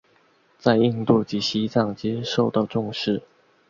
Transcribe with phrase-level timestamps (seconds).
[0.57, 3.21] 在印度及西藏皆受到重视。